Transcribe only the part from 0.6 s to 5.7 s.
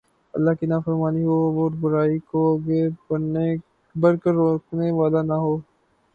نافرمانی ہو اور برائی کوآگے بڑھ کر روکنے والا نہ ہو